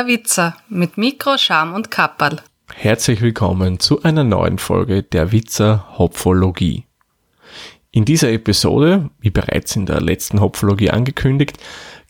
[0.00, 2.40] Der Witzer mit Mikro, Scham und Kapperl.
[2.72, 6.86] Herzlich willkommen zu einer neuen Folge der Witzer Hopfologie.
[7.90, 11.58] In dieser Episode, wie bereits in der letzten Hopfologie angekündigt,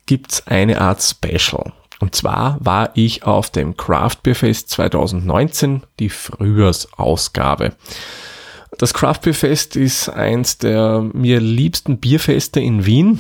[0.06, 1.72] gibt's eine Art Special.
[1.98, 7.72] Und zwar war ich auf dem Craft Beer Fest 2019, die Frühjahrsausgabe.
[8.78, 13.18] Das Craft Beer Fest ist eins der mir liebsten Bierfeste in Wien.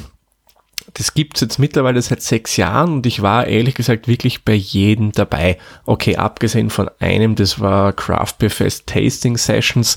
[0.94, 5.12] Das gibt's jetzt mittlerweile seit sechs Jahren und ich war ehrlich gesagt wirklich bei jedem
[5.12, 5.58] dabei.
[5.86, 9.96] Okay, abgesehen von einem, das war Craft Beer Fest Tasting Sessions.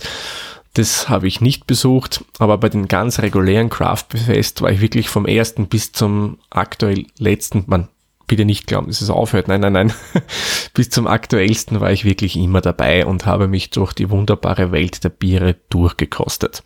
[0.73, 4.81] Das habe ich nicht besucht, aber bei den ganz regulären Craft Beer Fest war ich
[4.81, 7.89] wirklich vom ersten bis zum aktuell letzten, man
[8.27, 9.47] bitte nicht glauben, dass es aufhört.
[9.47, 9.93] Nein, nein, nein.
[10.73, 15.03] Bis zum aktuellsten war ich wirklich immer dabei und habe mich durch die wunderbare Welt
[15.03, 16.63] der Biere durchgekostet.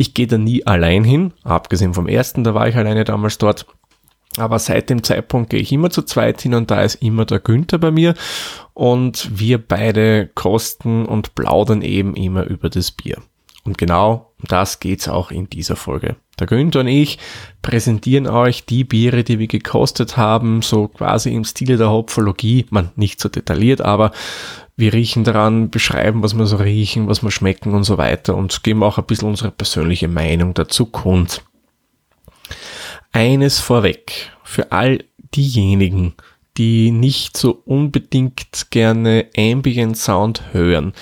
[0.00, 3.66] Ich gehe da nie allein hin, abgesehen vom ersten, da war ich alleine damals dort.
[4.38, 7.38] Aber seit dem Zeitpunkt gehe ich immer zu zweit hin und da ist immer der
[7.38, 8.14] Günther bei mir
[8.72, 13.18] und wir beide kosten und plaudern eben immer über das Bier.
[13.64, 16.16] Und genau das geht's auch in dieser Folge.
[16.38, 17.18] Der Günther und ich
[17.60, 22.64] präsentieren euch die Biere, die wir gekostet haben, so quasi im Stile der Hopfologie.
[22.70, 24.12] Man, nicht so detailliert, aber
[24.80, 28.62] wir riechen daran, beschreiben, was wir so riechen, was wir schmecken und so weiter und
[28.62, 31.42] geben auch ein bisschen unsere persönliche Meinung dazu kund.
[33.12, 36.14] Eines vorweg, für all diejenigen,
[36.56, 40.92] die nicht so unbedingt gerne Ambient Sound hören,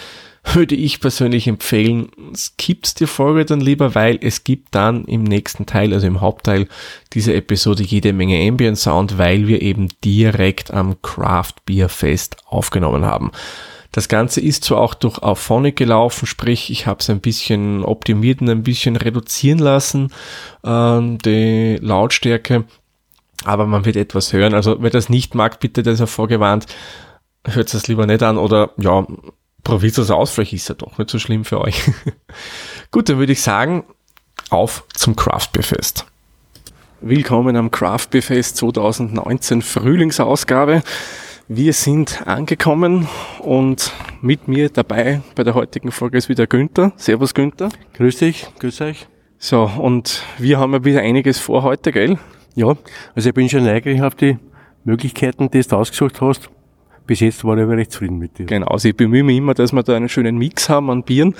[0.55, 5.67] würde ich persönlich empfehlen, skippt die Folge dann lieber, weil es gibt dann im nächsten
[5.67, 6.69] Teil, also im Hauptteil
[7.13, 13.05] dieser Episode jede Menge Ambient Sound, weil wir eben direkt am Craft Beer Fest aufgenommen
[13.05, 13.31] haben.
[13.93, 18.41] Das Ganze ist zwar auch durch Auphonic gelaufen, sprich ich habe es ein bisschen optimiert
[18.41, 20.13] und ein bisschen reduzieren lassen,
[20.63, 22.65] äh, die Lautstärke,
[23.45, 24.55] aber man wird etwas hören.
[24.55, 26.67] Also wer das nicht mag, bitte, das ist vorgewarnt,
[27.47, 29.07] hört es lieber nicht an oder ja,
[30.11, 31.91] aus, vielleicht ist ja doch nicht so schlimm für euch.
[32.91, 33.85] Gut, dann würde ich sagen,
[34.51, 36.07] auf zum Craft Beer Fest.
[37.01, 40.83] Willkommen am Craft Beer Fest 2019 Frühlingsausgabe.
[41.49, 43.09] Wir sind angekommen
[43.41, 46.93] und mit mir dabei bei der heutigen Folge ist wieder Günther.
[46.97, 47.69] Servus Günther.
[47.95, 49.07] Grüß dich, grüß euch.
[49.39, 52.19] So, und wir haben ja wieder einiges vor heute, gell?
[52.55, 52.77] Ja,
[53.15, 54.39] also ich bin schon neugierig auf die
[54.85, 56.51] Möglichkeiten, die du ausgesucht hast
[57.09, 58.47] bis jetzt war ich aber recht zufrieden mit dir.
[58.47, 61.35] Genau, also ich bemühe mich immer, dass wir da einen schönen Mix haben an Bieren.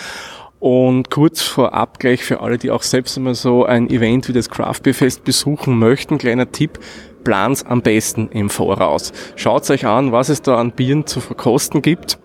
[0.59, 4.51] Und kurz vorab gleich für alle, die auch selbst immer so ein Event wie das
[4.51, 6.81] Craft Beer Fest besuchen möchten, kleiner Tipp,
[7.23, 9.13] plan's am besten im Voraus.
[9.37, 12.19] Schaut euch an, was es da an Bieren zu verkosten gibt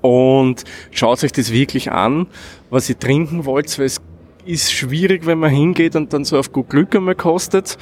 [0.00, 2.26] und schaut euch das wirklich an,
[2.70, 4.00] was ihr trinken wollt, weil es
[4.44, 7.78] ist schwierig, wenn man hingeht und dann so auf gut Glück einmal kostet.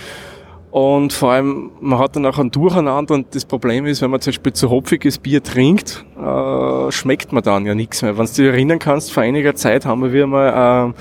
[0.70, 4.20] Und vor allem, man hat dann auch ein Durcheinander und das Problem ist, wenn man
[4.20, 8.16] zum Beispiel zu hopfiges Bier trinkt, äh, schmeckt man dann ja nichts mehr.
[8.16, 10.92] Wenn du dich erinnern kannst, vor einiger Zeit haben wir wieder mal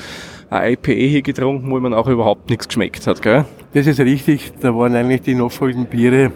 [0.49, 3.45] äh, ein IPA hier getrunken, wo man auch überhaupt nichts geschmeckt hat, gell?
[3.73, 6.31] Das ist richtig, da waren eigentlich die nachfolgenden Biere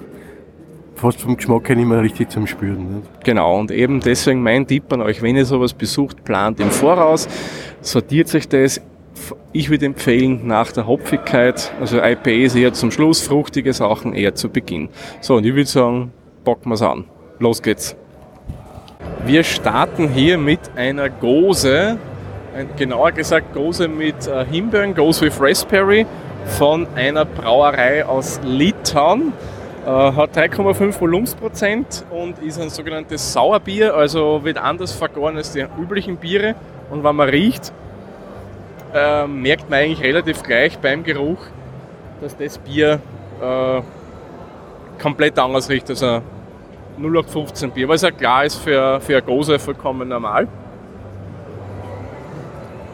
[0.95, 2.97] fast vom Geschmack her nicht mehr richtig zum Spüren.
[2.97, 3.23] Nicht?
[3.23, 7.27] Genau, und eben deswegen mein Tipp an euch, wenn ihr sowas besucht, plant im Voraus,
[7.81, 8.79] sortiert sich das,
[9.51, 14.50] ich würde empfehlen, nach der Hopfigkeit, also IPAs eher zum Schluss, fruchtige Sachen eher zu
[14.50, 14.90] Beginn.
[15.22, 16.12] So, und ich würde sagen,
[16.44, 17.06] packen wir es an.
[17.40, 17.96] Los geht's.
[19.25, 21.97] Wir starten hier mit einer Gose,
[22.78, 26.06] genauer gesagt Gose mit äh, Himbeeren, Gose with Raspberry
[26.45, 29.34] von einer Brauerei aus Litauen.
[29.85, 35.66] Äh, hat 3,5 Volumensprozent und ist ein sogenanntes Sauerbier, also wird anders vergoren als die
[35.78, 36.56] üblichen Biere.
[36.89, 37.74] Und wenn man riecht,
[38.94, 41.40] äh, merkt man eigentlich relativ gleich beim Geruch,
[42.22, 43.00] dass das Bier
[43.42, 43.81] äh,
[45.01, 46.22] komplett anders riecht als ein
[46.98, 50.48] 0815 Bier, was ja klar ist für, für eine Gose vollkommen normal.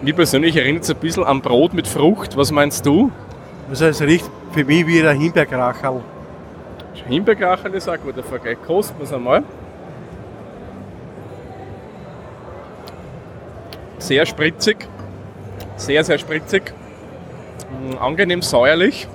[0.02, 2.38] Mir persönlich erinnert es ein bisschen an Brot mit Frucht.
[2.38, 3.12] Was meinst du?
[3.70, 6.02] Also es riecht für mich wie ein Himbeerkracherl.
[7.08, 8.58] Himbeerkracherl ist auch ein guter Vergleich.
[8.66, 9.44] Kosten wir es einmal.
[13.98, 14.88] Sehr spritzig
[15.80, 16.74] sehr, sehr spritzig,
[17.72, 19.08] mm, angenehm säuerlich,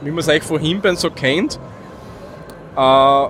[0.00, 1.58] wie man es eigentlich von Himbeeren so kennt.
[2.76, 3.26] Äh,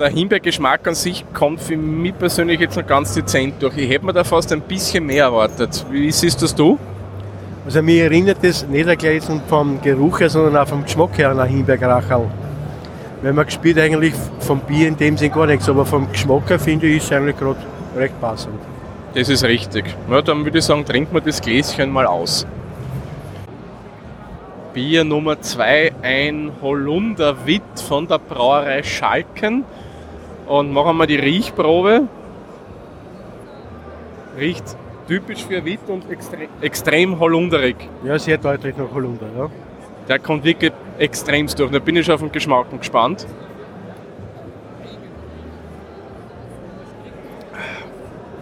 [0.00, 3.76] der Himbeergeschmack an sich kommt für mich persönlich jetzt noch ganz dezent durch.
[3.76, 5.84] Ich hätte mir da fast ein bisschen mehr erwartet.
[5.90, 6.78] Wie siehst das du?
[7.64, 11.46] Also mir erinnert das nicht gleich vom Geruch her, sondern auch vom Geschmack her an
[11.46, 12.28] Himbeerkracherl.
[13.20, 16.58] Wenn man spielt eigentlich vom Bier in dem Sinn gar nichts, aber vom Geschmack her
[16.58, 17.60] finde ich es eigentlich gerade
[17.96, 18.71] recht passend.
[19.14, 19.84] Das ist richtig.
[20.10, 22.46] Ja, dann würde ich sagen, trinken wir das Gläschen mal aus.
[24.72, 29.64] Bier Nummer 2 ein Holunder Witt von der Brauerei Schalken
[30.46, 32.08] und machen wir die Riechprobe.
[34.38, 34.76] Riecht
[35.06, 37.76] typisch für Witt und extre extrem holunderig.
[38.02, 39.50] Ja, sehr deutlich nach Holunder, ja.
[40.08, 41.70] Der kommt wirklich extremst durch.
[41.70, 43.26] Da bin ich schon auf den Geschmack gespannt.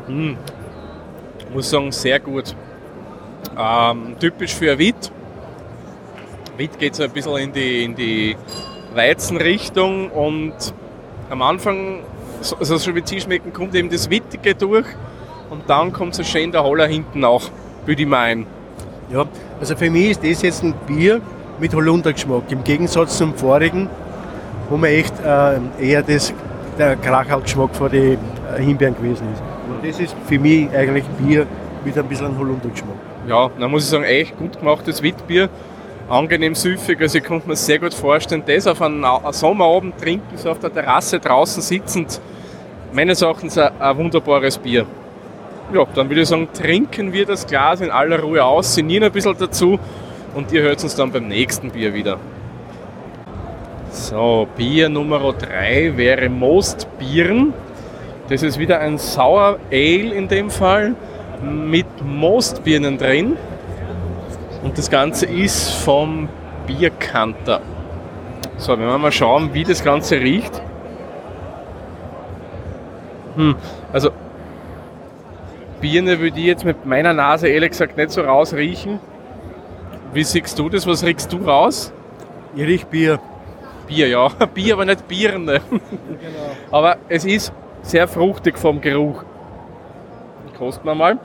[0.07, 0.37] Hm.
[1.53, 2.55] Muss sagen, sehr gut.
[3.59, 5.11] Ähm, typisch für Witt.
[6.57, 8.37] Witt geht so ein bisschen in die, in die
[8.95, 10.55] Weizenrichtung und
[11.29, 12.01] am Anfang,
[12.59, 14.87] also schon wie Sie schmecken, kommt eben das Wittige durch
[15.49, 17.43] und dann kommt so schön der Holler hinten auch,
[17.87, 18.47] würde ich meinen.
[19.13, 19.27] Ja,
[19.59, 21.21] also für mich ist das jetzt ein Bier
[21.59, 23.89] mit Holundergeschmack, im Gegensatz zum vorigen,
[24.69, 26.33] wo man echt äh, eher das,
[26.79, 28.19] der Krachal-Geschmack von den
[28.57, 29.50] äh, Himbeeren gewesen ist.
[29.71, 31.47] Und das ist für mich eigentlich Bier
[31.85, 32.97] mit ein bisschen Holundergeschmack.
[33.29, 35.49] Ja, da muss ich sagen, echt gut gemachtes Witbier.
[36.09, 40.51] Angenehm süffig, also ich konnte mir sehr gut vorstellen, das auf einem Sommerabend trinken, so
[40.51, 42.21] auf der Terrasse draußen sitzend,
[42.93, 44.87] meines Erachtens ein, ein wunderbares Bier.
[45.73, 49.13] Ja, dann würde ich sagen, trinken wir das Glas in aller Ruhe aus, sinnieren ein
[49.13, 49.79] bisschen dazu
[50.35, 52.19] und ihr hört uns dann beim nächsten Bier wieder.
[53.93, 57.53] So, Bier Nummer 3 wäre Most Bieren.
[58.31, 60.95] Das ist wieder ein Sour Ale in dem Fall
[61.43, 63.37] mit Mostbirnen drin.
[64.63, 66.29] Und das Ganze ist vom
[66.65, 67.61] Bierkanter.
[68.57, 70.63] So, wenn wir mal schauen, wie das Ganze riecht.
[73.35, 73.57] Hm,
[73.93, 74.11] also
[75.81, 79.01] Birne würde ich jetzt mit meiner Nase ehrlich gesagt nicht so rausriechen.
[80.13, 80.87] Wie siehst du das?
[80.87, 81.93] Was riechst du raus?
[82.55, 83.19] Ich riech Bier.
[83.89, 84.29] Bier, ja.
[84.55, 85.63] Bier, aber nicht Birne.
[85.69, 85.81] Genau.
[86.71, 89.25] Aber es ist sehr fruchtig vom Geruch.
[90.59, 91.19] Kosten wir mal.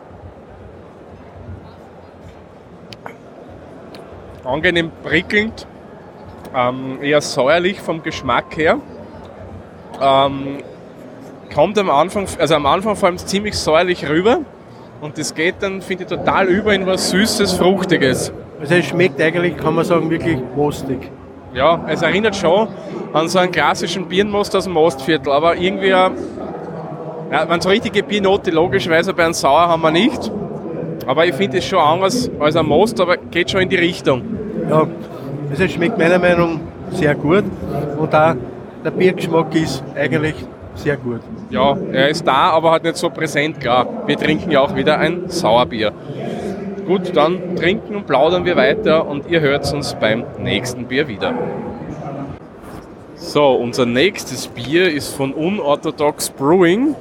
[4.44, 5.68] Angenehm prickelnd,
[6.56, 8.78] ähm, eher säuerlich vom Geschmack her.
[10.00, 10.60] Ähm,
[11.54, 14.42] kommt am Anfang, also am Anfang vor allem ziemlich säuerlich rüber
[15.02, 18.32] und das geht dann, finde ich, total über in was Süßes, Fruchtiges.
[18.60, 21.12] Also es schmeckt eigentlich, kann man sagen, wirklich mostig.
[21.54, 22.68] Ja, es erinnert schon
[23.14, 25.94] an so einen klassischen Birnenmost aus dem Mostviertel, aber irgendwie,
[27.32, 30.32] ja, wenn so richtige Biernote logischerweise bei einem Sauer haben wir nicht.
[31.06, 34.22] Aber ich finde es schon anders als ein Most, aber geht schon in die Richtung.
[34.70, 34.88] Ja,
[35.52, 37.44] es schmeckt meiner Meinung nach sehr gut
[37.98, 38.36] und auch
[38.84, 40.36] der Biergeschmack ist eigentlich
[40.76, 41.22] sehr gut.
[41.50, 43.88] Ja, er ist da, aber halt nicht so präsent, klar.
[44.06, 45.92] Wir trinken ja auch wieder ein Sauerbier.
[46.86, 51.34] Gut, dann trinken und plaudern wir weiter und ihr hört uns beim nächsten Bier wieder.
[53.16, 56.96] So, unser nächstes Bier ist von Unorthodox Brewing,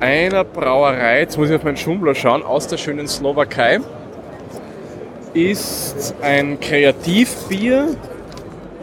[0.00, 3.80] einer Brauerei, jetzt muss ich auf meinen Schummler schauen, aus der schönen Slowakei.
[5.34, 7.96] Ist ein Kreativbier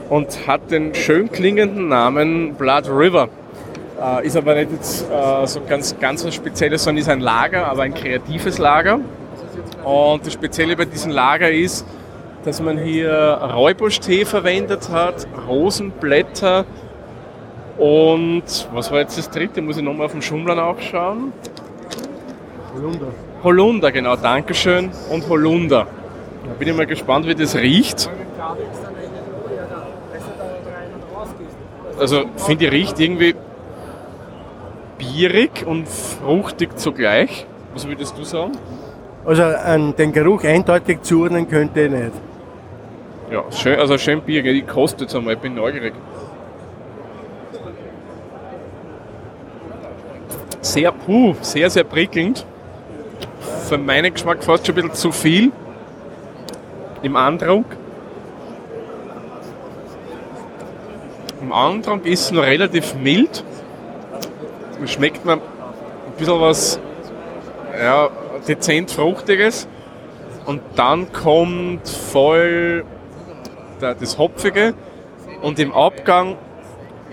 [0.09, 3.29] und hat den schön klingenden Namen Blood River.
[4.01, 7.67] Äh, ist aber nicht jetzt äh, so ganz, ganz was Spezielles, sondern ist ein Lager,
[7.67, 8.99] aber ein kreatives Lager.
[9.83, 11.85] Und das Spezielle bei diesem Lager ist,
[12.43, 16.65] dass man hier Räubusch-Tee verwendet hat, Rosenblätter
[17.77, 19.61] und was war jetzt das dritte?
[19.61, 21.33] Muss ich nochmal auf dem Schummler nachschauen.
[22.73, 23.07] Holunder.
[23.43, 24.91] Holunder, genau, Dankeschön.
[25.11, 25.87] Und Holunder.
[26.45, 28.09] Da bin ich mal gespannt, wie das riecht.
[31.99, 33.35] Also finde ich riecht irgendwie
[34.97, 37.45] bierig und fruchtig zugleich.
[37.73, 38.51] Was würdest du sagen?
[39.25, 42.11] Also an den Geruch eindeutig zuordnen könnte ich nicht.
[43.31, 44.45] Ja, schön, also schön Bier.
[44.45, 45.93] Ich koste jetzt einmal, ich bin neugierig.
[50.75, 52.45] Sehr, puh, sehr, sehr prickelnd.
[53.69, 55.53] Für meinen Geschmack fast schon ein bisschen zu viel
[57.01, 57.63] im Andruck.
[61.41, 63.45] Im Andruck ist es noch relativ mild.
[64.85, 66.77] Schmeckt man ein bisschen was
[67.81, 68.09] ja,
[68.45, 69.69] dezent Fruchtiges.
[70.45, 72.83] Und dann kommt voll
[73.79, 74.73] das Hopfige.
[75.41, 76.35] Und im Abgang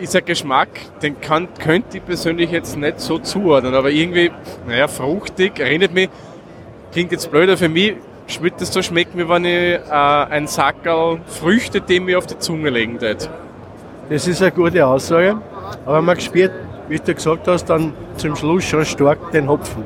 [0.03, 0.69] ist ein Geschmack,
[1.03, 3.75] den kann, könnte ich persönlich jetzt nicht so zuordnen.
[3.75, 4.31] Aber irgendwie,
[4.67, 6.11] naja, fruchtig, erinnert mich,
[6.93, 7.95] klingt jetzt blöder für mich,
[8.27, 12.39] schmeckt das so schmeckt mir, wenn ich äh, ein Sackerl Früchte, dem mir auf die
[12.39, 13.29] Zunge legen würde.
[14.11, 15.41] Das ist eine gute Aussage.
[15.87, 16.53] Aber man spürt,
[16.89, 19.85] wie du gesagt hast, dann zum Schluss schon stark den Hopfen.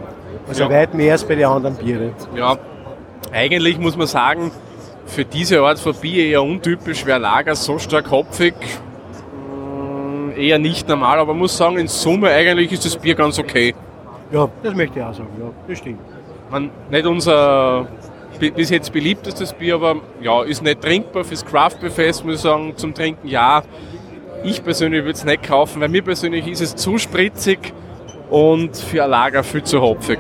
[0.49, 0.71] Also ja.
[0.71, 2.13] weit mehr als bei den anderen Bieren.
[2.35, 2.57] Ja,
[3.33, 4.51] eigentlich muss man sagen,
[5.07, 8.55] für diese Art von Bier eher untypisch, wäre Lager so stark hopfig,
[10.37, 13.75] eher nicht normal, aber man muss sagen, in Summe eigentlich ist das Bier ganz okay.
[14.31, 16.01] Ja, das möchte ich auch sagen, ja, das stimmt.
[16.51, 17.87] Man, nicht unser
[18.39, 22.75] bis jetzt beliebtestes Bier, aber ja, ist nicht trinkbar fürs Craft Fest, muss ich sagen,
[22.77, 23.63] zum Trinken ja.
[24.45, 27.73] Ich persönlich würde es nicht kaufen, weil mir persönlich ist es zu spritzig
[28.31, 30.19] und für ein Lager viel zu hopfig.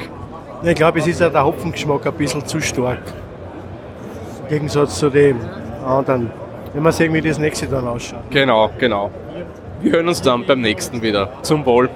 [0.62, 3.02] Ich glaube, es ist ja der Hopfengeschmack ein bisschen zu stark.
[4.42, 5.38] Im Gegensatz zu dem
[5.84, 6.30] anderen.
[6.72, 8.30] Wenn wir sehen, wie das nächste dann ausschaut.
[8.30, 9.10] Genau, genau.
[9.86, 11.30] Wir hören uns dann beim nächsten wieder.
[11.42, 11.88] Zum Wohl.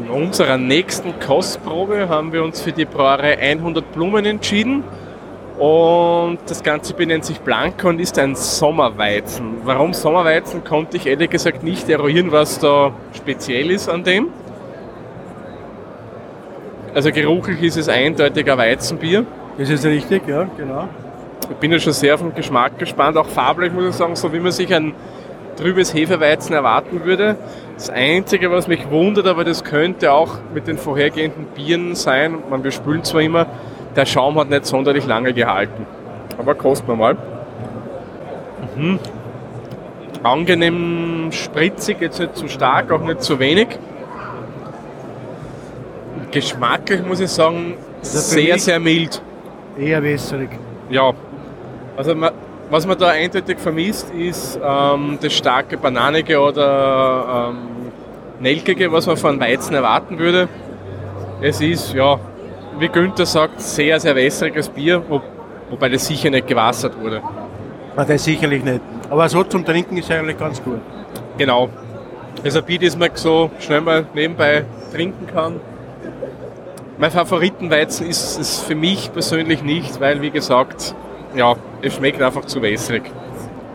[0.00, 4.84] In unserer nächsten Kostprobe haben wir uns für die Brauerei 100 Blumen entschieden.
[5.58, 9.62] Und das Ganze benennt sich Blanco und ist ein Sommerweizen.
[9.64, 14.28] Warum Sommerweizen, konnte ich ehrlich gesagt nicht eruieren, was da speziell ist an dem.
[16.94, 19.26] Also geruchlich ist es eindeutig ein Weizenbier.
[19.58, 20.88] Das ist richtig, ja, genau.
[21.50, 24.32] Ich bin ja schon sehr auf den Geschmack gespannt, auch farblich muss ich sagen, so
[24.32, 24.94] wie man sich ein
[25.56, 27.36] trübes Hefeweizen erwarten würde.
[27.74, 32.64] Das Einzige, was mich wundert, aber das könnte auch mit den vorhergehenden Bieren sein, man,
[32.64, 33.46] wir spülen zwar immer,
[33.96, 35.86] der Schaum hat nicht sonderlich lange gehalten.
[36.38, 37.16] Aber kosten wir mal.
[38.76, 38.98] Mhm.
[40.22, 43.68] Angenehm spritzig, jetzt nicht zu stark, auch nicht zu wenig.
[46.30, 49.20] Geschmacklich muss ich sagen, sehr, sehr mild.
[49.78, 50.50] Eher wässrig.
[50.90, 51.12] Ja,
[51.96, 52.32] also man,
[52.72, 57.58] was man da eindeutig vermisst, ist ähm, das starke Bananige oder ähm,
[58.40, 60.48] Nelkige, was man von Weizen erwarten würde.
[61.42, 62.18] Es ist, ja,
[62.78, 65.20] wie Günther sagt, sehr, sehr wässriges Bier, wo,
[65.68, 67.20] wobei das sicher nicht gewassert wurde.
[67.94, 68.80] Ah, das sicherlich nicht.
[69.10, 70.80] Aber so zum Trinken ist eigentlich ganz gut.
[71.36, 71.68] Genau.
[72.36, 75.60] Das ist ein Bier, das man so schnell mal nebenbei trinken kann.
[76.96, 80.94] Mein Favoritenweizen ist es für mich persönlich nicht, weil, wie gesagt,
[81.34, 83.02] ja, es schmeckt einfach zu wässrig.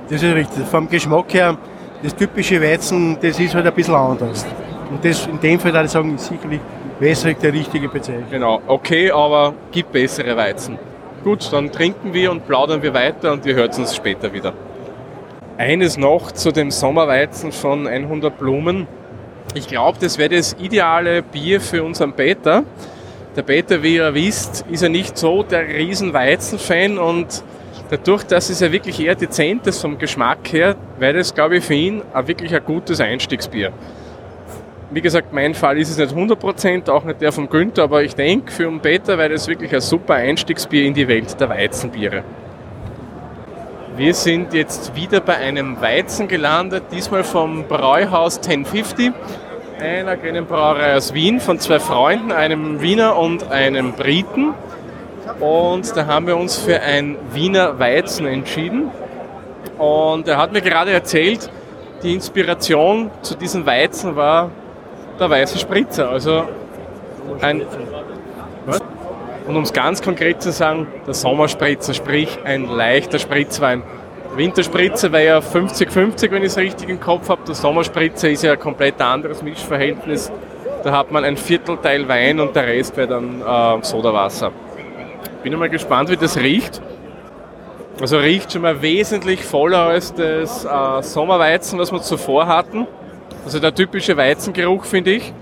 [0.10, 0.66] Das ist richtig.
[0.68, 1.58] Vom Geschmack her,
[2.04, 4.46] das typische Weizen, das ist halt ein bisschen anders.
[4.90, 6.62] Und das in dem Fall, würde ich sagen, ist sicherlich
[7.00, 8.26] wässrig der richtige Bezeichnung.
[8.32, 10.80] Genau, okay, aber gibt bessere Weizen.
[11.24, 14.54] Gut, dann trinken wir und plaudern wir weiter und ihr hört uns später wieder.
[15.58, 18.88] Eines noch zu dem Sommerweizen von 100 Blumen.
[19.56, 22.64] Ich glaube, das wäre das ideale Bier für unseren Peter.
[23.38, 27.44] Der Peter, wie ihr wisst, ist ja nicht so der riesen Weizen-Fan und
[27.92, 31.64] dadurch, dass es ja wirklich eher dezent ist vom Geschmack her, wäre das, glaube ich,
[31.64, 33.72] für ihn auch wirklich ein gutes Einstiegsbier.
[34.90, 38.16] Wie gesagt, mein Fall ist es nicht 100%, auch nicht der von Günther, aber ich
[38.16, 42.24] denke, für einen Peter wäre das wirklich ein super Einstiegsbier in die Welt der Weizenbiere.
[43.98, 49.14] Wir sind jetzt wieder bei einem Weizen gelandet, diesmal vom Bräuhaus 1050
[49.80, 54.54] einer kleinen Brauerei aus Wien von zwei Freunden, einem Wiener und einem Briten.
[55.40, 58.90] Und da haben wir uns für ein Wiener Weizen entschieden.
[59.78, 61.50] Und er hat mir gerade erzählt,
[62.04, 64.50] die Inspiration zu diesem Weizen war
[65.20, 66.10] der weiße Spritzer.
[66.10, 66.44] Also
[67.42, 67.62] ein,
[69.48, 73.84] und um es ganz konkret zu sagen, der Sommerspritzer, sprich ein leichter Spritzwein.
[74.36, 77.42] Winterspritze wäre ja 50-50, wenn ich es richtig im Kopf habe.
[77.48, 80.32] Der Sommerspritze ist ja ein komplett anderes Mischverhältnis.
[80.84, 84.52] Da hat man ein Viertelteil Wein und der Rest wäre dann äh, Sodawasser.
[85.44, 86.82] Bin mal gespannt, wie das riecht.
[88.00, 92.86] Also riecht schon mal wesentlich voller als das äh, Sommerweizen, was wir zuvor hatten.
[93.44, 95.34] Also der typische Weizengeruch, finde ich.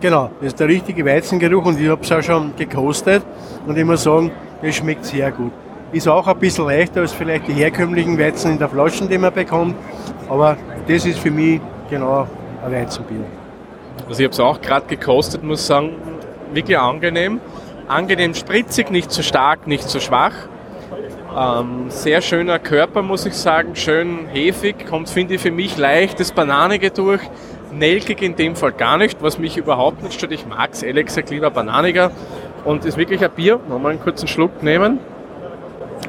[0.00, 3.22] Genau, das ist der richtige Weizengeruch und ich habe es auch schon gekostet
[3.66, 4.32] und ich muss sagen,
[4.62, 5.52] das schmeckt sehr gut.
[5.92, 9.34] Ist auch ein bisschen leichter als vielleicht die herkömmlichen Weizen in der Flasche, die man
[9.34, 9.74] bekommt.
[10.28, 10.56] Aber
[10.86, 12.28] das ist für mich genau
[12.64, 13.24] ein Weizenbier.
[14.08, 15.96] Also ich habe es auch gerade gekostet, muss sagen,
[16.52, 17.40] wirklich angenehm.
[17.88, 20.32] Angenehm spritzig, nicht zu stark, nicht zu schwach.
[21.36, 26.20] Ähm, sehr schöner Körper, muss ich sagen, schön hefig, kommt, finde ich, für mich leicht
[26.20, 27.20] das Bananige durch.
[27.72, 30.32] Nelkig in dem Fall gar nicht, was mich überhaupt nicht stört.
[30.32, 32.12] Ich mag es ehrlich gesagt lieber bananiger
[32.64, 33.58] und ist wirklich ein Bier.
[33.68, 35.00] Nochmal einen kurzen Schluck nehmen.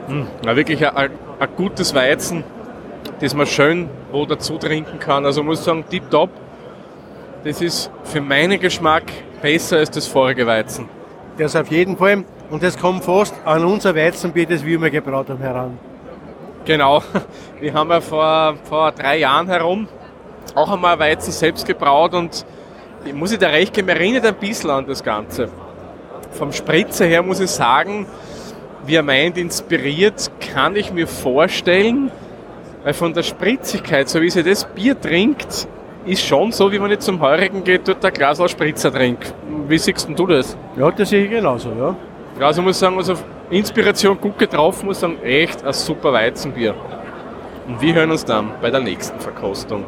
[0.07, 2.43] Hm, ja, wirklich ein, ein, gutes Weizen,
[3.19, 5.25] das man schön wo dazu trinken kann.
[5.25, 6.29] Also muss ich sagen, tipptopp.
[7.43, 9.03] Das ist für meinen Geschmack
[9.41, 10.89] besser als das vorige Weizen.
[11.37, 12.23] Das auf jeden Fall.
[12.49, 15.79] Und das kommt fast an unser Weizenbier, das wir immer gebraut haben, heran.
[16.65, 17.01] Genau.
[17.59, 19.87] Wir haben ja vor, vor drei Jahren herum
[20.55, 22.45] auch einmal Weizen selbst gebraut und
[23.05, 25.49] ich muss ich da recht geben, erinnert ein bisschen an das Ganze.
[26.31, 28.05] Vom Spritzer her muss ich sagen,
[28.85, 32.11] wie er meint, inspiriert, kann ich mir vorstellen,
[32.83, 35.67] weil von der Spritzigkeit, so wie sie das Bier trinkt,
[36.05, 39.33] ist schon so, wie man nicht zum Heurigen geht, dort ein Glas aus Spritzer trinkt.
[39.67, 40.57] Wie siehst du das?
[40.75, 41.95] Ja, das sehe ich genauso, ja.
[42.39, 43.13] Also muss ich sagen, also
[43.51, 46.73] Inspiration gut getroffen, muss ich sagen, echt ein super Weizenbier.
[47.67, 49.85] Und wir hören uns dann bei der nächsten Verkostung.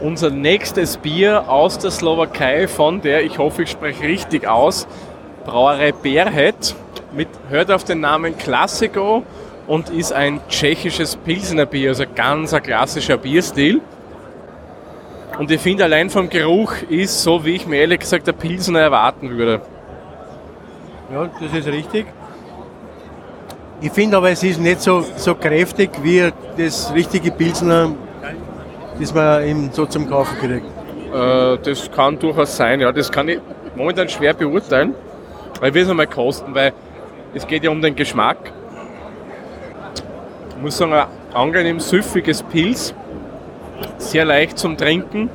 [0.00, 4.88] Unser nächstes Bier aus der Slowakei von der, ich hoffe, ich spreche richtig aus,
[5.44, 6.74] Brauerei Bärhead
[7.14, 9.22] mit, hört auf den Namen Classico
[9.66, 13.80] und ist ein tschechisches Pilsener Bier, also ganz ein klassischer Bierstil.
[15.38, 18.80] Und ich finde allein vom Geruch ist so, wie ich mir ehrlich gesagt der Pilsener
[18.80, 19.62] erwarten würde.
[21.12, 22.06] Ja, das ist richtig.
[23.80, 27.92] Ich finde aber, es ist nicht so, so kräftig wie das richtige Pilsner,
[29.00, 30.66] das man eben so zum Kaufen kriegt.
[31.12, 32.92] Äh, das kann durchaus sein, ja.
[32.92, 33.40] Das kann ich
[33.74, 34.94] momentan schwer beurteilen.
[35.60, 36.72] Weil ich will es einmal kosten, weil
[37.34, 38.52] es geht ja um den Geschmack.
[40.50, 42.94] Ich muss sagen, ein angenehm süffiges Pilz.
[43.98, 45.30] Sehr leicht zum Trinken.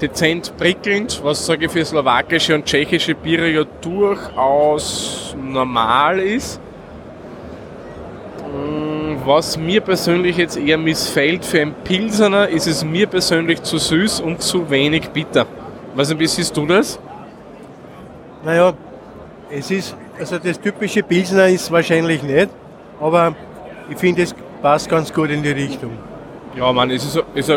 [0.00, 6.60] Dezent prickelnd, was sage ich für slowakische und tschechische Biere ja durchaus normal ist.
[8.52, 13.78] Mm, Was mir persönlich jetzt eher missfällt für ein Pilsener, ist es mir persönlich zu
[13.78, 15.46] süß und zu wenig bitter.
[15.94, 16.98] Was ein bisschen siehst du das?
[18.44, 18.74] Naja,
[19.48, 22.48] es ist, also das typische Pilsner ist wahrscheinlich nicht,
[23.00, 23.34] aber
[23.90, 25.92] ich finde, es passt ganz gut in die Richtung.
[26.56, 27.52] Ja, man, es ist, ist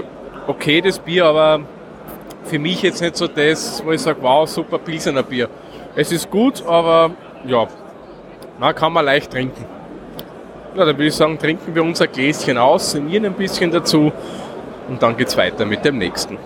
[0.48, 1.62] okay das Bier, aber
[2.44, 5.50] für mich jetzt nicht so das, wo ich sage, wow, super Pilsener Bier.
[5.96, 7.12] Es ist gut, aber
[7.46, 7.68] ja,
[8.60, 9.66] man kann man leicht trinken.
[10.76, 14.12] Ja, dann würde ich sagen, trinken wir unser Gläschen aus, sinnieren ein bisschen dazu
[14.88, 16.38] und dann geht's weiter mit dem nächsten.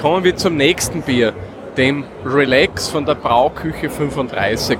[0.00, 1.32] Kommen wir zum nächsten Bier,
[1.76, 4.78] dem Relax von der Brauküche 35.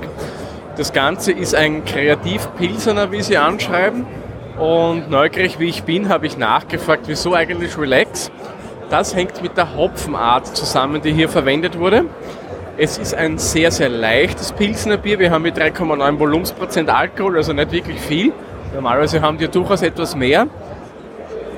[0.77, 4.05] Das Ganze ist ein Kreativ-Pilsener, wie sie anschreiben.
[4.59, 8.31] Und neugierig wie ich bin, habe ich nachgefragt, wieso eigentlich Relax?
[8.89, 12.05] Das hängt mit der Hopfenart zusammen, die hier verwendet wurde.
[12.77, 15.19] Es ist ein sehr, sehr leichtes Pilsener Bier.
[15.19, 18.33] Wir haben mit 3,9 Volumensprozent Alkohol, also nicht wirklich viel.
[18.73, 20.47] Normalerweise haben die durchaus etwas mehr.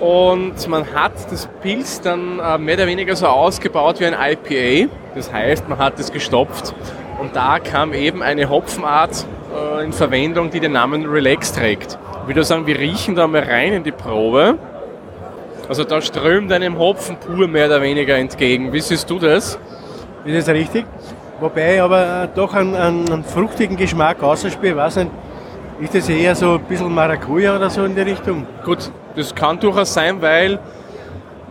[0.04, 4.92] Und man hat das Pilz dann äh, mehr oder weniger so ausgebaut wie ein IPA.
[5.16, 6.76] Das heißt, man hat es gestopft.
[7.22, 11.98] Und da kam eben eine Hopfenart äh, in Verwendung, die den Namen Relax trägt.
[12.22, 14.58] Ich würde sagen, wir riechen da mal rein in die Probe.
[15.70, 18.74] Also da strömt einem Hopfen pur mehr oder weniger entgegen.
[18.74, 19.58] Wie siehst du das?
[20.26, 20.86] Ist das richtig?
[21.40, 24.74] Wobei ich aber äh, doch einen, einen, fruchtigen Geschmack ausspiele.
[24.74, 25.12] Ich weiß nicht,
[25.80, 28.46] ist das eher so ein bisschen Maracuja oder so in die Richtung?
[28.66, 30.60] Gut, das kann durchaus sein, weil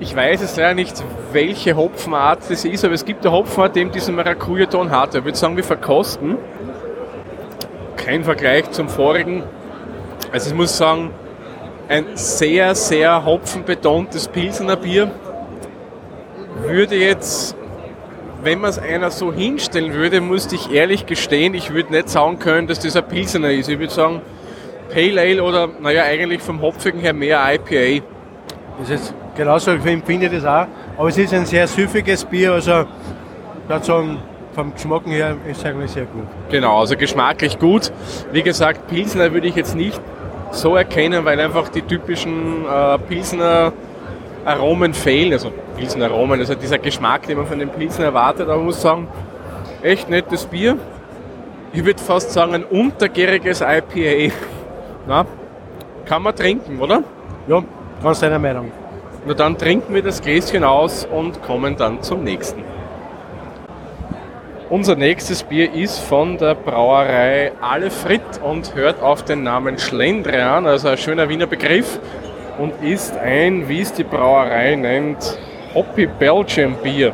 [0.00, 3.80] ich weiß jetzt leider nicht, welche Hopfenart das ist, aber es gibt eine Hopfenart, die
[3.80, 5.14] eben diesen Maracuja-Ton hat.
[5.14, 6.36] Ich würde sagen, wir verkosten.
[7.96, 9.44] Kein Vergleich zum vorigen.
[10.32, 11.10] Also ich muss sagen,
[11.88, 15.10] ein sehr, sehr hopfenbetontes Pilsener Bier
[16.66, 17.54] würde jetzt,
[18.42, 22.38] wenn man es einer so hinstellen würde, musste ich ehrlich gestehen, ich würde nicht sagen
[22.38, 23.68] können, dass das ein Pilsener ist.
[23.68, 24.22] Ich würde sagen
[24.92, 28.04] Pale Ale oder, naja, eigentlich vom Hopfigen her mehr IPA.
[28.78, 30.66] Das ist genauso, ich empfinde das auch.
[30.98, 32.84] Aber es ist ein sehr süffiges Bier, also
[33.68, 34.18] dazu
[34.54, 36.26] vom Geschmack her ist es eigentlich sehr gut.
[36.50, 37.90] Genau, also geschmacklich gut.
[38.32, 40.00] Wie gesagt, Pilsner würde ich jetzt nicht
[40.50, 43.72] so erkennen, weil einfach die typischen äh, Pilsner
[44.44, 45.32] Aromen fehlen.
[45.32, 48.48] Also Pilsner Aromen, also dieser Geschmack, den man von den Pilsner erwartet.
[48.48, 49.08] Aber muss sagen,
[49.82, 50.76] echt nettes Bier.
[51.72, 54.34] Ich würde fast sagen, ein untergäriges IPA.
[55.06, 55.26] Na,
[56.04, 57.02] kann man trinken, oder?
[57.48, 57.62] Ja,
[58.02, 58.70] ganz deiner Meinung.
[59.26, 62.62] Na dann trinken wir das Gläschen aus und kommen dann zum nächsten.
[64.70, 70.66] Unser nächstes Bier ist von der Brauerei Alle Fritt und hört auf den Namen Schlendrian,
[70.66, 72.00] also ein schöner Wiener Begriff
[72.58, 75.38] und ist ein, wie es die Brauerei nennt,
[75.74, 77.12] Hoppy Belgian Bier.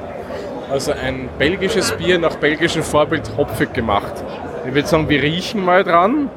[0.70, 4.12] Also ein belgisches Bier nach belgischem Vorbild hopfig gemacht.
[4.66, 6.30] Ich würde sagen, wir riechen mal dran.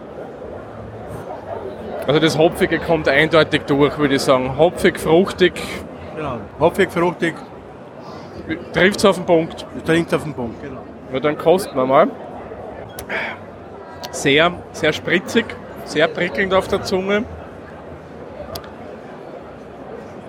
[2.07, 4.57] Also das Hopfige kommt eindeutig durch, würde ich sagen.
[4.57, 5.53] Hopfig, fruchtig,
[6.21, 6.37] Genau.
[6.59, 7.33] Hopfig, fruchtig,
[8.73, 9.65] trifft es auf den Punkt.
[9.85, 10.61] trinkt auf den Punkt.
[10.61, 10.81] Genau.
[11.11, 12.09] Na, dann kosten wir mal.
[14.11, 15.45] Sehr, sehr spritzig,
[15.85, 17.23] sehr prickelnd auf der Zunge.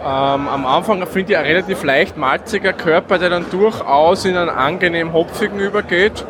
[0.01, 4.49] Ähm, am Anfang finde ich ein relativ leicht malziger Körper, der dann durchaus in einen
[4.49, 6.25] angenehm hopfigen übergeht.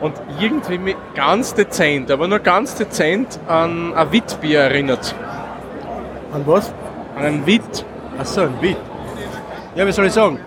[0.00, 5.14] Und irgendwie mit ganz dezent, aber nur ganz dezent an ein Witbier erinnert.
[6.32, 6.72] An was?
[7.16, 7.84] An ein Witt.
[8.18, 8.76] Achso, ein Witt.
[9.74, 10.38] Ja, wie soll ich sagen?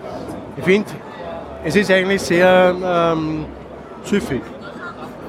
[0.56, 0.88] Ich finde,
[1.64, 3.44] es ist eigentlich sehr ähm,
[4.04, 4.42] süffig.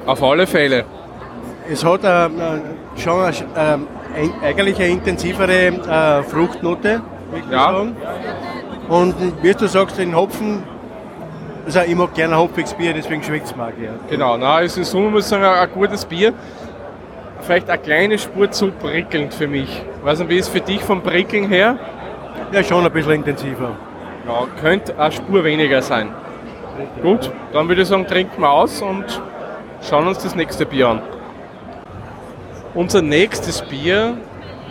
[0.06, 0.84] Auf alle Fälle.
[1.70, 3.86] Es hat ähm, äh, schon eine, ähm,
[4.42, 7.72] eigentlich eine intensivere äh, Fruchtnote, würde ich Ja.
[7.72, 7.96] sagen.
[8.88, 10.62] Und wie du sagst, den Hopfen,
[11.64, 13.98] also ich mag gerne ein hopfiges Bier, deswegen schmeckt es mir auch gerne.
[14.10, 16.32] Genau, na, es ist in Summe muss ich sagen, ein, gutes Bier.
[17.40, 19.82] Vielleicht eine kleine Spur zu prickelnd für mich.
[20.02, 21.78] Weiß nicht, wie ist für dich vom Prickeln her?
[22.52, 23.76] Ja, schon ein bisschen intensiver.
[24.26, 26.08] Ja, könnte eine Spur weniger sein.
[27.02, 29.20] Gut, dann würde ich sagen, trinken wir aus und
[29.88, 31.02] schauen uns das nächste Bier an.
[32.74, 34.16] Unser nächstes Bier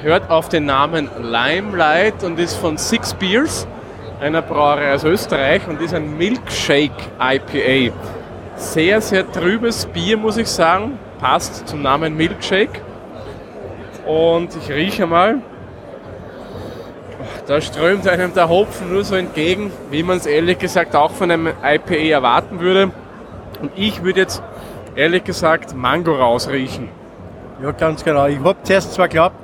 [0.02, 3.68] hört auf den Namen Limelight und ist von Six Beers,
[4.22, 7.94] einer Brauerei aus Österreich und ist ein Milkshake IPA.
[8.56, 11.00] Sehr, sehr trübes Bier, muss ich sagen.
[11.20, 12.82] Passt zum Namen Milkshake.
[14.06, 15.40] Und ich rieche mal.
[17.48, 21.32] Da strömt einem der Hopfen nur so entgegen, wie man es ehrlich gesagt auch von
[21.32, 22.92] einem IPA erwarten würde.
[23.60, 24.44] Und ich würde jetzt
[24.96, 26.90] ehrlich gesagt Mango rausriechen.
[27.62, 28.28] Ja, ganz genau.
[28.28, 29.36] Ich habe zuerst zwar geglaubt,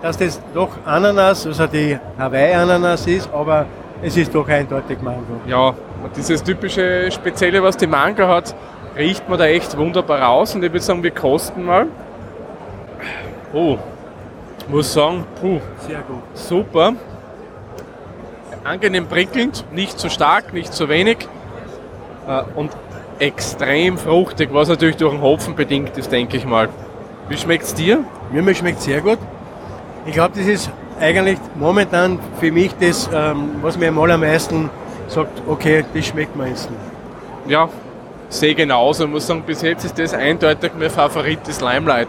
[0.00, 3.66] dass das doch Ananas, also die Hawaii-Ananas ist, aber
[4.02, 5.40] es ist doch eindeutig Mango.
[5.46, 8.54] Ja, und dieses typische Spezielle, was die Mango hat,
[8.96, 10.54] riecht man da echt wunderbar raus.
[10.54, 11.86] Und ich würde sagen, wir kosten mal.
[13.52, 13.78] Oh,
[14.68, 16.22] muss sagen, puh, Sehr gut.
[16.34, 16.94] super.
[18.64, 21.28] Angenehm prickelnd, nicht zu stark, nicht zu wenig.
[22.28, 22.70] Äh, Und
[23.18, 26.68] extrem fruchtig, was natürlich durch den Hopfen bedingt ist, denke ich mal.
[27.28, 28.04] Wie schmeckt es dir?
[28.30, 29.18] Mir schmeckt sehr gut.
[30.06, 30.70] Ich glaube, das ist
[31.02, 34.70] eigentlich momentan für mich das, ähm, was mir am allermeisten
[35.08, 36.68] sagt, okay, das schmeckt mir jetzt.
[37.46, 37.68] Ja,
[38.28, 39.04] sehe genauso.
[39.04, 42.08] Ich muss sagen, bis jetzt ist das eindeutig mein Favorit, das Limelight.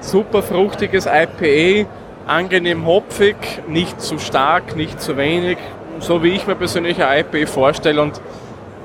[0.00, 1.88] Super fruchtiges IPA,
[2.26, 5.56] angenehm hopfig, nicht zu stark, nicht zu wenig.
[6.00, 8.20] So wie ich mir persönlich ein IPA vorstelle und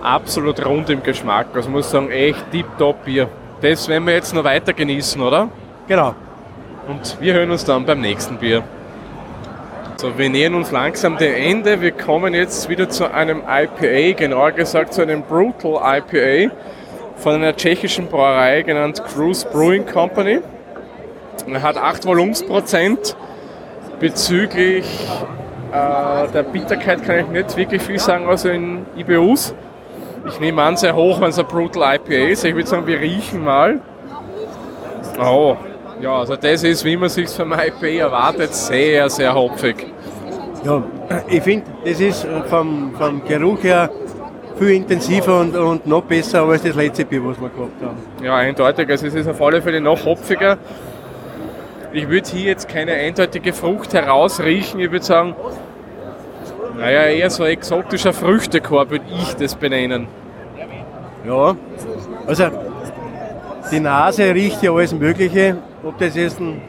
[0.02, 1.48] absolut rund im Geschmack.
[1.54, 3.28] Also muss sagen, echt tipptopp Bier.
[3.62, 5.50] Das werden wir jetzt noch weiter genießen, oder?
[5.88, 6.16] Genau.
[6.88, 8.63] Und wir hören uns dann beim nächsten Bier.
[10.00, 11.82] So, wir nähern uns langsam dem Ende.
[11.82, 16.54] Wir kommen jetzt wieder zu einem IPA, genauer gesagt zu einem Brutal IPA
[17.16, 20.42] von einer tschechischen Brauerei genannt Cruise Brewing Company.
[21.48, 23.18] Er hat 8 Volumensprozent.
[24.00, 24.86] Bezüglich
[25.72, 29.56] äh, der Bitterkeit kann ich nicht wirklich viel sagen, also in IBUs.
[30.28, 32.46] Ich nehme an, sehr hoch, wenn es ein Brutal IPA ist.
[32.46, 33.80] Ich würde sagen, wir riechen mal.
[35.20, 35.58] Oh,
[36.02, 39.88] ja, also das ist, wie man sich vom IPA erwartet, sehr, sehr hopfig.
[40.64, 40.84] Ja,
[41.28, 43.90] ich finde, das ist vom, vom Geruch her
[44.58, 48.26] viel intensiver und, und noch besser als das letzte Bier, was wir gehabt haben.
[48.26, 48.90] Ja, eindeutig.
[48.90, 50.58] Also es ist auf alle Fälle noch hopfiger.
[51.94, 54.80] Ich würde hier jetzt keine eindeutige Frucht herausriechen.
[54.80, 55.36] Ich würde sagen,
[56.78, 60.08] naja, eher so ein exotischer Früchtekorb würde ich das benennen.
[61.26, 61.56] Ja,
[62.26, 62.46] also
[63.72, 65.58] die Nase riecht ja alles Mögliche.
[65.88, 66.62] Ob das jetzt ein,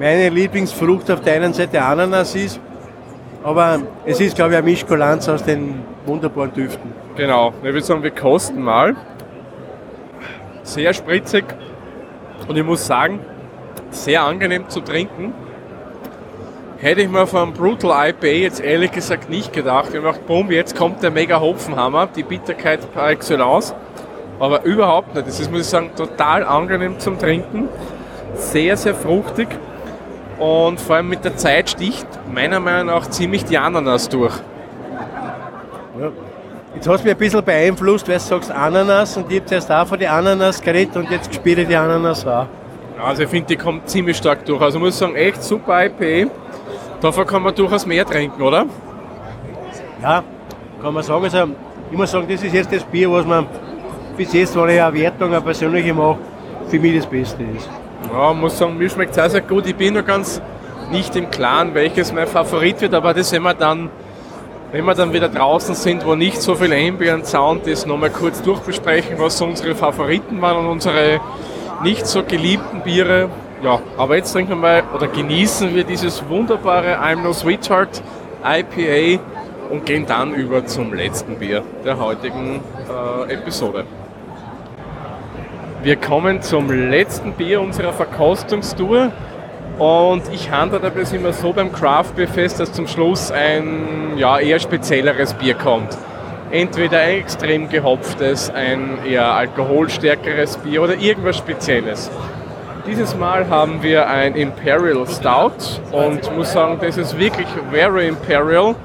[0.00, 2.58] meine Lieblingsfrucht auf der einen Seite Ananas ist,
[3.44, 6.92] aber es ist, glaube ich, eine Mischkulanz aus den wunderbaren Düften.
[7.14, 7.52] Genau.
[7.58, 8.96] Ich würde sagen, wir kosten mal.
[10.64, 11.44] Sehr spritzig
[12.48, 13.20] und ich muss sagen,
[13.90, 15.32] sehr angenehm zu trinken.
[16.78, 19.90] Hätte ich mir vom Brutal IPA jetzt ehrlich gesagt nicht gedacht.
[19.90, 23.72] Ich gedacht, boom, jetzt kommt der mega Hopfenhammer, die Bitterkeit par excellence.
[24.40, 25.28] Aber überhaupt nicht.
[25.28, 27.68] Das ist, muss ich sagen, total angenehm zum Trinken.
[28.34, 29.48] Sehr, sehr fruchtig.
[30.38, 34.34] Und vor allem mit der Zeit sticht meiner Meinung nach ziemlich die Ananas durch.
[36.00, 36.10] Ja.
[36.74, 39.70] Jetzt hast du mich ein bisschen beeinflusst, weil du sagst Ananas und ich habe zuerst
[39.70, 42.46] auch von den Ananas geredet und jetzt spiele ich die Ananas auch.
[43.04, 44.60] Also ich finde, die kommt ziemlich stark durch.
[44.60, 46.30] Also ich muss sagen, echt super IPA.
[47.00, 48.66] Davon kann man durchaus mehr trinken, oder?
[50.02, 50.22] Ja,
[50.80, 51.24] kann man sagen.
[51.24, 51.48] Also,
[51.90, 53.46] ich muss sagen, das ist jetzt das Bier, was man
[54.16, 56.18] bis jetzt, wenn ich eine Wertung, eine persönliche mache,
[56.68, 57.68] für mich das Beste ist.
[58.12, 59.66] Ja, muss sagen, mir schmeckt es sehr, sehr gut.
[59.66, 60.40] Ich bin noch ganz
[60.90, 63.90] nicht im Klaren, welches mein Favorit wird, aber das werden wir dann,
[64.72, 68.42] wenn wir dann wieder draußen sind, wo nicht so viel Ambient Sound ist, nochmal kurz
[68.42, 71.20] durchbesprechen, was unsere Favoriten waren und unsere
[71.82, 73.28] nicht so geliebten Biere.
[73.62, 78.02] Ja, aber jetzt trinken wir mal oder genießen wir dieses wunderbare I'm No Sweetheart
[78.44, 79.22] IPA
[79.70, 82.60] und gehen dann über zum letzten Bier der heutigen
[83.26, 83.84] äh, Episode.
[85.82, 89.10] Wir kommen zum letzten Bier unserer Verkostungstour
[89.80, 94.38] und ich handle dabei immer so beim Craft Beer fest, dass zum Schluss ein ja,
[94.38, 95.98] eher spezielleres Bier kommt.
[96.52, 102.12] Entweder ein extrem gehopftes, ein eher alkoholstärkeres Bier oder irgendwas Spezielles.
[102.86, 108.76] Dieses Mal haben wir ein Imperial Stout und muss sagen, das ist wirklich very Imperial,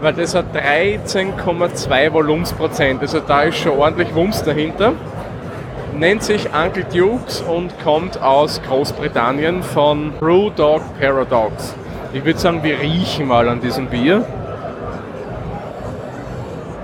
[0.00, 4.94] weil das hat 13,2 Volumensprozent, also da ist schon ordentlich Wumms dahinter
[5.98, 11.74] nennt sich Uncle Dukes und kommt aus Großbritannien von Brewdog Paradox.
[12.12, 14.24] Ich würde sagen, wir riechen mal an diesem Bier.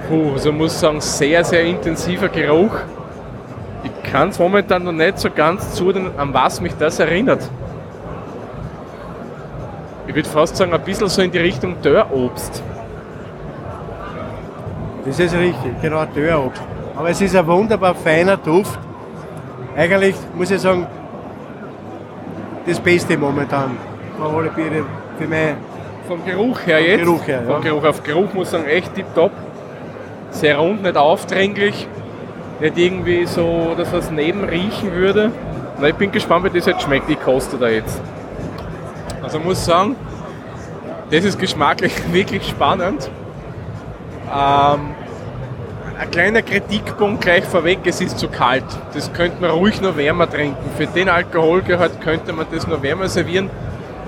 [0.09, 2.75] Puh, also muss sagen, sehr, sehr intensiver Geruch.
[3.85, 7.49] Ich kann es momentan noch nicht so ganz zuordnen, an was mich das erinnert.
[10.07, 12.63] Ich würde fast sagen, ein bisschen so in die Richtung Dörrobst.
[15.05, 16.63] Das ist richtig, genau, Dörrobst.
[16.97, 18.79] Aber es ist ein wunderbar feiner Duft.
[19.79, 20.89] Eigentlich muss ich sagen,
[22.67, 23.77] das Beste momentan
[24.19, 24.85] von alle Biere
[25.17, 25.55] für mich.
[26.09, 27.05] Vom Geruch her jetzt?
[27.05, 27.71] Geruch her, Vom ja.
[27.71, 29.31] Geruch auf Geruch muss ich sagen, echt tipptopp.
[30.33, 31.87] Sehr rund, nicht aufdringlich.
[32.59, 35.31] Nicht irgendwie so, dass was neben riechen würde.
[35.81, 37.09] Na, ich bin gespannt, wie das jetzt schmeckt.
[37.09, 38.01] Ich koste da jetzt.
[39.23, 39.95] Also ich muss sagen,
[41.13, 43.09] das ist geschmacklich wirklich spannend.
[44.27, 44.81] Ähm,
[45.99, 48.65] ein kleiner Kritikpunkt gleich vorweg, es ist zu kalt.
[48.95, 50.71] Das könnte man ruhig noch wärmer trinken.
[50.77, 53.51] Für den Alkoholgehalt könnte man das noch wärmer servieren.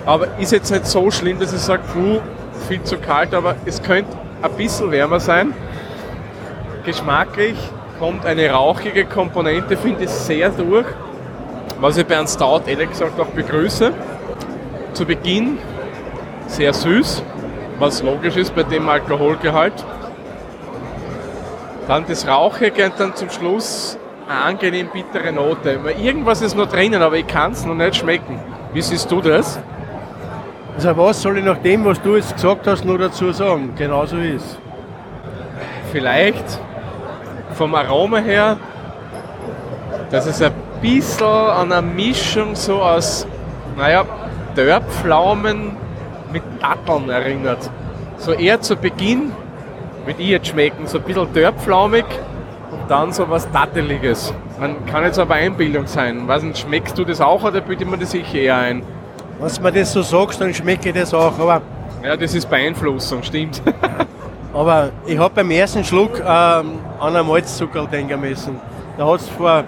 [0.07, 2.21] Aber ist jetzt nicht so schlimm, dass ich sage, puh,
[2.69, 5.53] viel zu kalt, aber es könnte ein bisschen wärmer sein.
[6.85, 7.57] Geschmacklich
[7.99, 10.87] kommt eine rauchige Komponente, finde ich, sehr durch.
[11.81, 13.93] Was ich bei einem Stout ehrlich gesagt auch begrüße.
[14.93, 15.59] Zu Beginn
[16.47, 17.23] sehr süß,
[17.79, 19.85] was logisch ist bei dem Alkoholgehalt.
[21.91, 23.99] Dann das Rauchige und dann zum Schluss
[24.29, 25.81] eine angenehm bittere Note.
[26.01, 28.39] Irgendwas ist noch drinnen, aber ich kann es noch nicht schmecken.
[28.73, 29.59] Wie siehst du das?
[30.77, 33.73] Also was soll ich nach dem, was du jetzt gesagt hast, nur dazu sagen?
[33.77, 34.57] Genauso ist.
[35.91, 36.45] Vielleicht
[37.55, 38.57] vom Aroma her,
[40.13, 43.27] dass es ein bisschen an eine Mischung so aus,
[43.77, 44.05] naja,
[44.55, 45.77] Dörrpflaumen
[46.33, 47.69] mit Datteln erinnert.
[48.17, 49.33] So eher zu Beginn,
[50.11, 52.05] würde ich jetzt schmecken, so ein bisschen Dörrpflaumig
[52.73, 54.35] und dann so was Datteliges.
[54.59, 56.27] Man kann jetzt aber Einbildung sein.
[56.27, 58.83] Nicht, schmeckst du das auch oder bildet man das sicher eher ein?
[59.39, 61.39] Wenn du mir das so sagst, dann schmecke ich das auch.
[61.39, 61.63] Aber,
[62.03, 63.63] Ja, das ist Beeinflussung, stimmt.
[64.53, 68.59] aber ich habe beim ersten Schluck ähm, an einen Malzzuckerl denken müssen.
[68.99, 69.65] Da hat es vor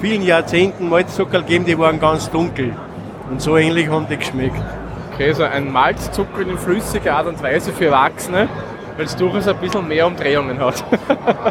[0.00, 2.72] vielen Jahrzehnten Malzzuckerl gegeben, die waren ganz dunkel.
[3.30, 4.62] Und so ähnlich haben die geschmeckt.
[5.12, 8.48] Okay, so ein Malzzucker in flüssiger Art und Weise für Erwachsene,
[8.96, 10.84] weil es durchaus ein bisschen mehr Umdrehungen hat.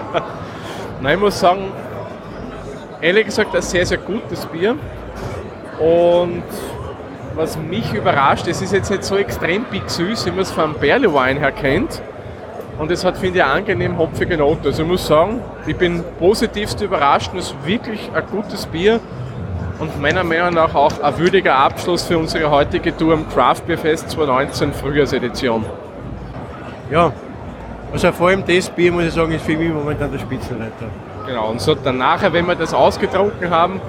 [1.01, 1.71] Nein, ich muss sagen,
[3.01, 4.75] ehrlich gesagt, ein sehr, sehr gutes Bier.
[5.79, 6.43] Und
[7.35, 10.73] was mich überrascht, es ist jetzt nicht so extrem big süß, wie man es vom
[10.75, 12.01] Barley Wine her kennt.
[12.77, 14.69] Und es hat, finde ich, eine angenehm hopfige Note.
[14.69, 18.99] Also ich muss sagen, ich bin positivst überrascht es ist wirklich ein gutes Bier
[19.79, 23.77] und meiner Meinung nach auch ein würdiger Abschluss für unsere heutige Tour am Craft Beer
[23.77, 25.65] Fest 2019 Frühjahrsedition.
[26.91, 27.11] Ja,
[27.91, 30.89] also vor allem das Bier, muss ich sagen, ist für mich momentan der Spitzenreiter.
[31.27, 33.81] Genau, und so danach, wenn wir das ausgetrunken haben,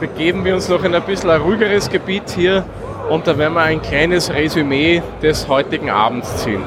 [0.00, 2.64] begeben wir uns noch in ein bisschen ein ruhigeres Gebiet hier
[3.10, 6.62] und da werden wir ein kleines Resümee des heutigen Abends ziehen.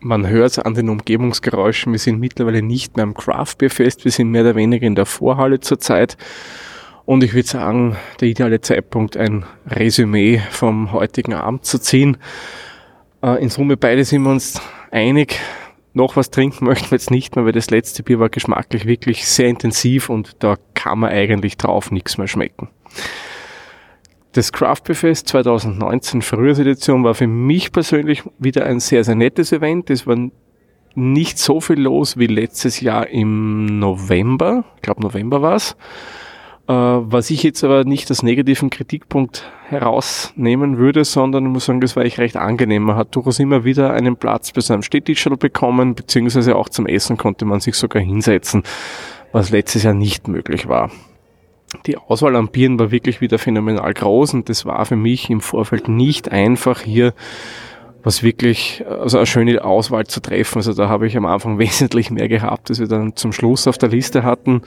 [0.00, 4.04] Man hört es an den Umgebungsgeräuschen, wir sind mittlerweile nicht mehr am Craft Beer Fest,
[4.04, 6.16] wir sind mehr oder weniger in der Vorhalle zurzeit.
[7.04, 12.16] Und ich würde sagen, der ideale Zeitpunkt, ein Resümee vom heutigen Abend zu ziehen.
[13.22, 14.60] Äh, In Summe beide sind wir uns
[14.96, 15.38] einig.
[15.92, 19.26] Noch was trinken möchten wir jetzt nicht mehr, weil das letzte Bier war geschmacklich wirklich
[19.26, 22.68] sehr intensiv und da kann man eigentlich drauf nichts mehr schmecken.
[24.32, 29.52] Das Craft Beer Fest 2019 Frühjahrsedition war für mich persönlich wieder ein sehr, sehr nettes
[29.52, 29.88] Event.
[29.88, 30.18] Es war
[30.94, 34.64] nicht so viel los wie letztes Jahr im November.
[34.76, 35.76] Ich glaube, November war's.
[36.68, 41.80] Äh, was ich jetzt aber nicht als negativen Kritikpunkt herausnehmen würde, sondern ich muss sagen,
[41.80, 42.82] das war echt recht angenehm.
[42.82, 47.16] Man hat durchaus immer wieder einen Platz bei seinem Städtischerl bekommen, beziehungsweise auch zum Essen
[47.16, 48.64] konnte man sich sogar hinsetzen,
[49.32, 50.90] was letztes Jahr nicht möglich war.
[51.86, 55.40] Die Auswahl an Bieren war wirklich wieder phänomenal groß und das war für mich im
[55.40, 57.12] Vorfeld nicht einfach hier
[58.02, 60.58] was wirklich, also eine schöne Auswahl zu treffen.
[60.58, 63.78] Also da habe ich am Anfang wesentlich mehr gehabt, als wir dann zum Schluss auf
[63.78, 64.62] der Liste hatten.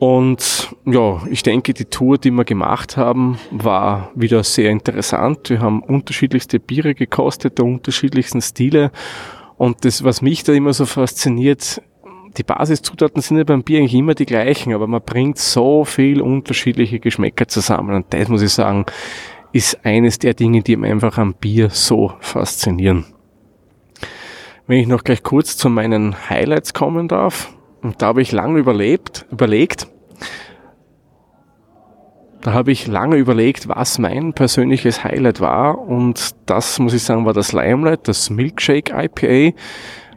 [0.00, 5.50] Und ja, ich denke, die Tour, die wir gemacht haben, war wieder sehr interessant.
[5.50, 8.92] Wir haben unterschiedlichste Biere gekostet, der unterschiedlichsten Stile.
[9.58, 11.82] Und das, was mich da immer so fasziniert,
[12.38, 16.22] die Basiszutaten sind ja beim Bier eigentlich immer die gleichen, aber man bringt so viel
[16.22, 17.94] unterschiedliche Geschmäcker zusammen.
[17.94, 18.86] Und das muss ich sagen,
[19.52, 23.04] ist eines der Dinge, die mir einfach am Bier so faszinieren.
[24.66, 28.58] Wenn ich noch gleich kurz zu meinen Highlights kommen darf, und da habe ich lange
[28.58, 29.88] überlebt, überlegt,
[32.42, 35.78] da habe ich lange überlegt, was mein persönliches Highlight war.
[35.78, 39.56] Und das, muss ich sagen, war das Limelight, das Milkshake IPA,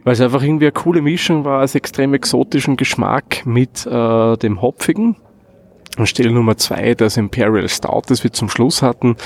[0.04, 4.62] weil es einfach irgendwie eine coole Mischung war, als extrem exotischen Geschmack mit äh, dem
[4.62, 5.16] Hopfigen.
[5.98, 9.16] Und Stelle Nummer zwei, das Imperial Stout, das wir zum Schluss hatten.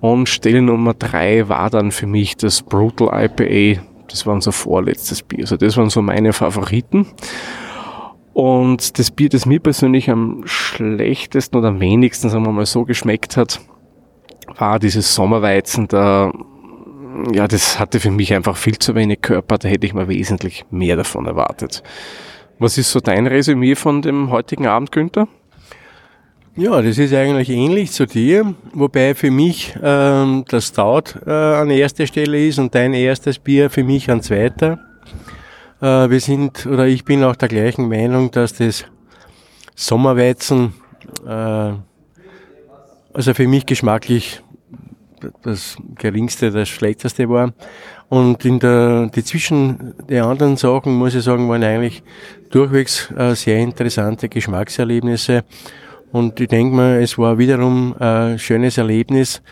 [0.00, 3.82] Und Stelle Nummer drei war dann für mich das Brutal IPA.
[4.10, 5.40] Das war unser vorletztes Bier.
[5.40, 7.06] Also das waren so meine Favoriten.
[8.32, 12.84] Und das Bier, das mir persönlich am schlechtesten oder am wenigsten, sagen wir mal so,
[12.84, 13.60] geschmeckt hat,
[14.56, 16.32] war dieses Sommerweizen der
[17.32, 20.64] ja, das hatte für mich einfach viel zu wenig Körper, da hätte ich mir wesentlich
[20.70, 21.82] mehr davon erwartet.
[22.58, 25.28] Was ist so dein Resümee von dem heutigen Abend, Günther?
[26.56, 31.70] Ja, das ist eigentlich ähnlich zu dir, wobei für mich ähm, das Stout äh, an
[31.70, 34.80] erster Stelle ist und dein erstes Bier für mich an zweiter.
[35.80, 38.84] Äh, wir sind, oder ich bin auch der gleichen Meinung, dass das
[39.76, 40.74] Sommerweizen,
[41.24, 41.72] äh,
[43.12, 44.42] also für mich geschmacklich
[45.42, 47.52] das geringste, das schlechteste war.
[48.08, 52.02] Und in der, die zwischen den anderen Sachen, muss ich sagen, waren eigentlich
[52.50, 55.44] durchwegs äh, sehr interessante Geschmackserlebnisse.
[56.12, 59.42] Und ich denke mal, es war wiederum ein schönes Erlebnis,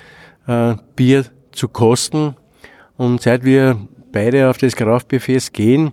[0.46, 2.34] äh, Bier zu kosten.
[2.96, 3.76] Und seit wir
[4.12, 5.92] beide auf das Kraftbierfest gehen,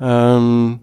[0.00, 0.80] ähm,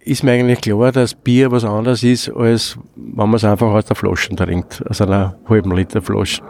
[0.00, 3.84] ist mir eigentlich klar, dass Bier was anderes ist, als wenn man es einfach aus
[3.84, 6.42] der Flasche trinkt, aus einer halben Liter Flasche.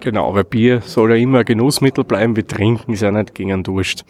[0.00, 3.52] Genau, weil Bier soll ja immer ein Genussmittel bleiben, wir trinken ist ja nicht gegen
[3.52, 4.04] einen Durst.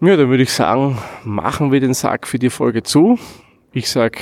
[0.00, 3.18] Ja, dann würde ich sagen, machen wir den Sack für die Folge zu.
[3.72, 4.18] Ich sag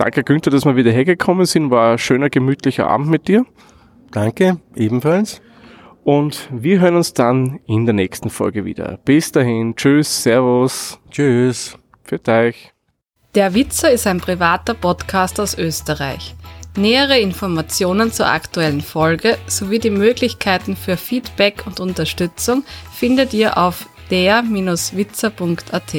[0.00, 1.70] danke Günther, dass wir wieder hergekommen sind.
[1.70, 3.44] War ein schöner, gemütlicher Abend mit dir.
[4.10, 5.42] Danke, ebenfalls.
[6.04, 8.98] Und wir hören uns dann in der nächsten Folge wieder.
[9.04, 10.98] Bis dahin, tschüss, servus.
[11.10, 11.76] Tschüss.
[12.02, 12.72] Für euch.
[13.34, 16.34] Der Witzer ist ein privater Podcast aus Österreich.
[16.76, 23.86] Nähere Informationen zur aktuellen Folge sowie die Möglichkeiten für Feedback und Unterstützung findet ihr auf
[24.10, 25.94] der-witzer.at.